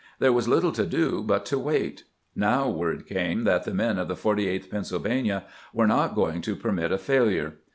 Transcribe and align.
There 0.17 0.33
was 0.33 0.47
little 0.47 0.71
to 0.71 0.85
do 0.87 1.21
but 1.21 1.45
to 1.45 1.59
wait. 1.59 2.05
Now 2.35 2.67
word 2.67 3.05
came 3.05 3.43
that 3.43 3.65
the 3.65 3.73
men 3.75 3.99
of 3.99 4.07
the 4.07 4.15
48th 4.15 4.71
Pennsylvania 4.71 5.43
were 5.75 5.85
not 5.85 6.15
going 6.15 6.41
to 6.41 6.55
permit 6.55 6.91
a 6.91 6.97
failure. 6.97 7.57